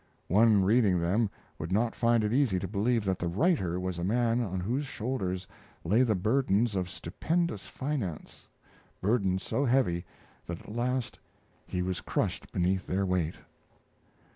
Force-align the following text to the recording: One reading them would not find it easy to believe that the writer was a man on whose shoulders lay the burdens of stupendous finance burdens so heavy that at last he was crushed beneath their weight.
One 0.29 0.63
reading 0.65 0.99
them 0.99 1.29
would 1.59 1.71
not 1.71 1.95
find 1.95 2.23
it 2.23 2.33
easy 2.33 2.57
to 2.57 2.67
believe 2.67 3.03
that 3.05 3.19
the 3.19 3.27
writer 3.27 3.79
was 3.79 3.99
a 3.99 4.03
man 4.03 4.41
on 4.41 4.59
whose 4.59 4.87
shoulders 4.87 5.45
lay 5.83 6.01
the 6.01 6.15
burdens 6.15 6.73
of 6.75 6.89
stupendous 6.89 7.67
finance 7.67 8.47
burdens 8.99 9.43
so 9.43 9.63
heavy 9.63 10.03
that 10.47 10.61
at 10.61 10.73
last 10.73 11.19
he 11.67 11.83
was 11.83 12.01
crushed 12.01 12.51
beneath 12.51 12.87
their 12.87 13.05
weight. 13.05 13.35